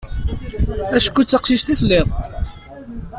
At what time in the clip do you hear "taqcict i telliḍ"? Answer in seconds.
1.29-2.07